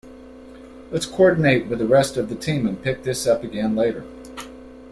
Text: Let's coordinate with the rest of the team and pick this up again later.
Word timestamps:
Let's 0.89 1.05
coordinate 1.05 1.67
with 1.67 1.77
the 1.77 1.85
rest 1.85 2.17
of 2.17 2.27
the 2.27 2.33
team 2.35 2.65
and 2.65 2.81
pick 2.81 3.03
this 3.03 3.27
up 3.27 3.43
again 3.43 3.75
later. 3.75 4.03